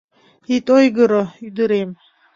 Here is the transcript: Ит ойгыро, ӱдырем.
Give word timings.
Ит 0.55 0.67
ойгыро, 0.77 1.23
ӱдырем. 1.45 1.89